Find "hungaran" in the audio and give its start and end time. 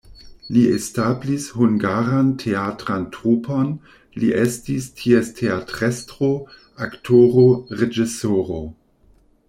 1.57-2.31